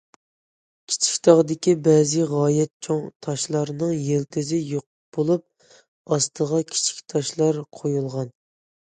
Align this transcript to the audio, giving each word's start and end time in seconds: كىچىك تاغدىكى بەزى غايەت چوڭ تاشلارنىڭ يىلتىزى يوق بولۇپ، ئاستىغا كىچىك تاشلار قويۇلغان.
كىچىك 0.91 1.17
تاغدىكى 1.25 1.73
بەزى 1.87 2.23
غايەت 2.31 2.71
چوڭ 2.87 3.03
تاشلارنىڭ 3.25 3.91
يىلتىزى 4.05 4.63
يوق 4.71 4.87
بولۇپ، 5.19 5.77
ئاستىغا 6.17 6.63
كىچىك 6.73 7.05
تاشلار 7.15 7.61
قويۇلغان. 7.83 8.33